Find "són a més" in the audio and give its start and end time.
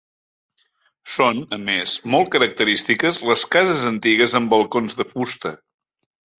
1.15-1.93